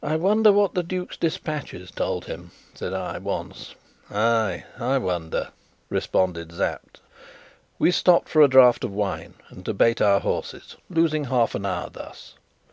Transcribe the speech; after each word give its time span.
"I 0.00 0.14
wonder 0.14 0.52
what 0.52 0.74
the 0.74 0.82
duke's 0.84 1.16
despatches 1.16 1.90
told 1.90 2.26
him," 2.26 2.52
said 2.72 2.94
I, 2.94 3.18
once. 3.18 3.74
"Ay, 4.08 4.62
I 4.78 4.96
wonder!" 4.98 5.48
responded 5.88 6.52
Sapt. 6.52 7.00
We 7.76 7.90
stopped 7.90 8.28
for 8.28 8.42
a 8.42 8.48
draught 8.48 8.84
of 8.84 8.92
wine 8.92 9.34
and 9.48 9.64
to 9.64 9.74
bait 9.74 10.00
our 10.00 10.20
horses, 10.20 10.76
losing 10.88 11.24
half 11.24 11.56
an 11.56 11.66
hour 11.66 11.90
thus. 11.90 12.34